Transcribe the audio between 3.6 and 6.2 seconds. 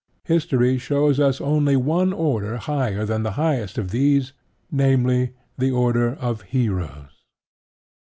of these: namely, the order